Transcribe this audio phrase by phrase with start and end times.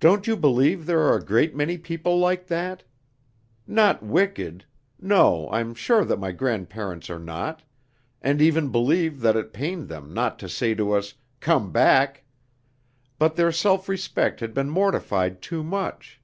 [0.00, 2.84] "Don't you believe there are a great many people like that?
[3.66, 4.66] Not wicked.
[5.00, 7.62] No, I am sure that my grandparents are not,
[8.20, 12.24] and even believe that it pained them not to say to us: 'Come back!'
[13.18, 16.20] But their self respect had been mortified too much.